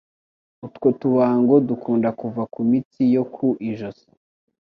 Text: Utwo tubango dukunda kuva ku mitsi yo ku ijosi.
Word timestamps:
Utwo 0.65 0.87
tubango 0.99 1.55
dukunda 1.67 2.09
kuva 2.19 2.43
ku 2.53 2.59
mitsi 2.69 3.01
yo 3.15 3.23
ku 3.33 3.47
ijosi. 3.69 4.07